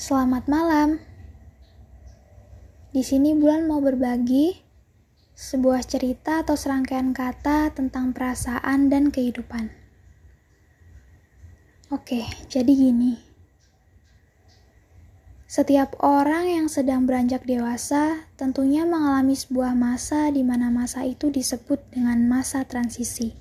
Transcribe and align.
Selamat 0.00 0.48
malam. 0.48 0.96
Di 2.88 3.04
sini 3.04 3.36
Bulan 3.36 3.68
mau 3.68 3.84
berbagi 3.84 4.56
sebuah 5.36 5.84
cerita 5.84 6.40
atau 6.40 6.56
serangkaian 6.56 7.12
kata 7.12 7.68
tentang 7.76 8.16
perasaan 8.16 8.88
dan 8.88 9.12
kehidupan. 9.12 9.68
Oke, 11.92 12.24
jadi 12.48 12.72
gini. 12.72 13.20
Setiap 15.44 16.00
orang 16.00 16.48
yang 16.48 16.72
sedang 16.72 17.04
beranjak 17.04 17.44
dewasa 17.44 18.24
tentunya 18.40 18.88
mengalami 18.88 19.36
sebuah 19.36 19.76
masa 19.76 20.32
di 20.32 20.40
mana 20.40 20.72
masa 20.72 21.04
itu 21.04 21.28
disebut 21.28 21.76
dengan 21.92 22.24
masa 22.24 22.64
transisi. 22.64 23.36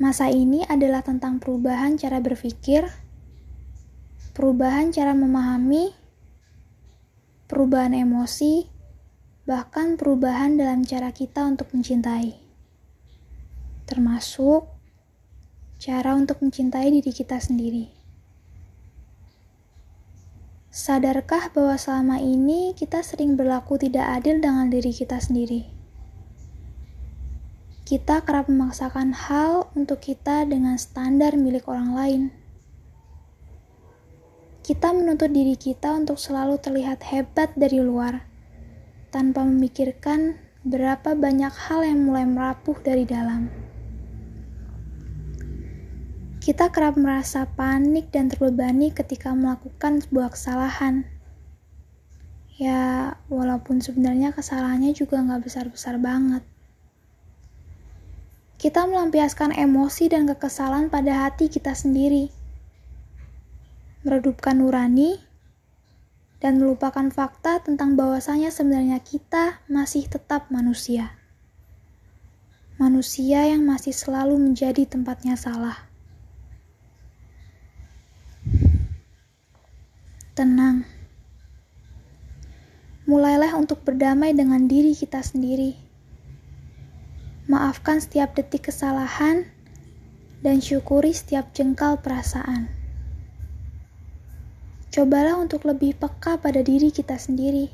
Masa 0.00 0.32
ini 0.32 0.64
adalah 0.64 1.04
tentang 1.04 1.36
perubahan 1.36 2.00
cara 2.00 2.16
berpikir, 2.24 3.03
perubahan 4.34 4.90
cara 4.90 5.14
memahami, 5.14 5.94
perubahan 7.46 7.94
emosi, 7.94 8.66
bahkan 9.46 9.94
perubahan 9.94 10.58
dalam 10.58 10.82
cara 10.82 11.14
kita 11.14 11.46
untuk 11.46 11.70
mencintai. 11.70 12.34
Termasuk 13.86 14.66
cara 15.78 16.18
untuk 16.18 16.42
mencintai 16.42 16.90
diri 16.90 17.12
kita 17.14 17.38
sendiri. 17.38 17.94
Sadarkah 20.74 21.54
bahwa 21.54 21.78
selama 21.78 22.18
ini 22.18 22.74
kita 22.74 23.06
sering 23.06 23.38
berlaku 23.38 23.78
tidak 23.78 24.18
adil 24.18 24.42
dengan 24.42 24.66
diri 24.66 24.90
kita 24.90 25.22
sendiri? 25.22 25.70
Kita 27.86 28.26
kerap 28.26 28.50
memaksakan 28.50 29.14
hal 29.14 29.70
untuk 29.78 30.02
kita 30.02 30.42
dengan 30.42 30.74
standar 30.74 31.38
milik 31.38 31.70
orang 31.70 31.94
lain. 31.94 32.22
Kita 34.64 34.96
menuntut 34.96 35.28
diri 35.28 35.60
kita 35.60 35.92
untuk 35.92 36.16
selalu 36.16 36.56
terlihat 36.56 37.04
hebat 37.12 37.52
dari 37.52 37.84
luar, 37.84 38.24
tanpa 39.12 39.44
memikirkan 39.44 40.40
berapa 40.64 41.12
banyak 41.12 41.52
hal 41.52 41.84
yang 41.84 42.08
mulai 42.08 42.24
merapuh 42.24 42.72
dari 42.80 43.04
dalam. 43.04 43.52
Kita 46.40 46.72
kerap 46.72 46.96
merasa 46.96 47.44
panik 47.44 48.08
dan 48.08 48.32
terbebani 48.32 48.88
ketika 48.88 49.36
melakukan 49.36 50.00
sebuah 50.00 50.32
kesalahan. 50.32 51.04
Ya, 52.56 53.20
walaupun 53.28 53.84
sebenarnya 53.84 54.32
kesalahannya 54.32 54.96
juga 54.96 55.20
nggak 55.20 55.44
besar-besar 55.44 56.00
banget. 56.00 56.40
Kita 58.56 58.88
melampiaskan 58.88 59.52
emosi 59.52 60.08
dan 60.08 60.24
kekesalan 60.24 60.88
pada 60.88 61.28
hati 61.28 61.52
kita 61.52 61.76
sendiri. 61.76 62.43
Meredupkan 64.04 64.60
nurani 64.60 65.16
dan 66.44 66.60
melupakan 66.60 67.08
fakta 67.08 67.64
tentang 67.64 67.96
bahwasanya 67.96 68.52
sebenarnya 68.52 69.00
kita 69.00 69.64
masih 69.64 70.04
tetap 70.04 70.52
manusia. 70.52 71.16
Manusia 72.76 73.48
yang 73.48 73.64
masih 73.64 73.96
selalu 73.96 74.36
menjadi 74.36 74.84
tempatnya 74.84 75.40
salah. 75.40 75.88
Tenang. 80.36 80.84
Mulailah 83.08 83.56
untuk 83.56 83.80
berdamai 83.88 84.36
dengan 84.36 84.68
diri 84.68 84.92
kita 84.92 85.24
sendiri. 85.24 85.80
Maafkan 87.48 88.04
setiap 88.04 88.36
detik 88.36 88.68
kesalahan 88.68 89.48
dan 90.44 90.60
syukuri 90.60 91.16
setiap 91.16 91.56
jengkal 91.56 91.96
perasaan. 92.04 92.83
Cobalah 94.94 95.42
untuk 95.42 95.66
lebih 95.66 95.98
peka 95.98 96.38
pada 96.38 96.62
diri 96.62 96.94
kita 96.94 97.18
sendiri. 97.18 97.66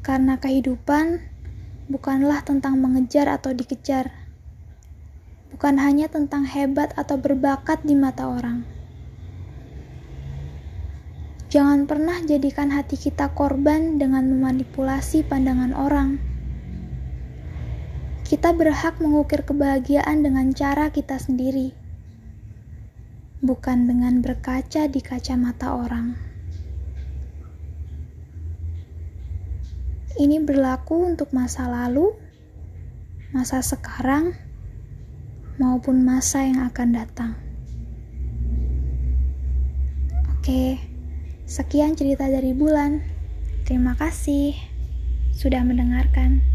Karena 0.00 0.40
kehidupan 0.40 1.20
bukanlah 1.92 2.40
tentang 2.40 2.80
mengejar 2.80 3.28
atau 3.28 3.52
dikejar. 3.52 4.08
Bukan 5.52 5.76
hanya 5.76 6.08
tentang 6.08 6.48
hebat 6.48 6.96
atau 6.96 7.20
berbakat 7.20 7.84
di 7.84 7.92
mata 7.92 8.24
orang 8.24 8.64
Jangan 11.54 11.86
pernah 11.86 12.18
jadikan 12.18 12.74
hati 12.74 12.98
kita 12.98 13.30
korban 13.30 13.94
dengan 13.94 14.26
memanipulasi 14.26 15.22
pandangan 15.22 15.70
orang. 15.70 16.18
Kita 18.26 18.50
berhak 18.50 18.98
mengukir 18.98 19.46
kebahagiaan 19.46 20.26
dengan 20.26 20.50
cara 20.50 20.90
kita 20.90 21.14
sendiri, 21.14 21.70
bukan 23.44 23.84
dengan 23.84 24.24
berkaca 24.24 24.88
di 24.88 25.04
kacamata 25.04 25.76
orang. 25.76 26.16
Ini 30.16 30.40
berlaku 30.40 31.12
untuk 31.12 31.28
masa 31.36 31.68
lalu, 31.68 32.16
masa 33.36 33.60
sekarang, 33.60 34.32
maupun 35.60 36.00
masa 36.00 36.48
yang 36.48 36.64
akan 36.64 36.88
datang. 36.96 37.32
Oke. 40.32 40.80
Sekian 41.44 41.92
cerita 41.92 42.24
dari 42.24 42.56
bulan. 42.56 43.04
Terima 43.68 43.92
kasih 43.92 44.56
sudah 45.36 45.60
mendengarkan. 45.60 46.53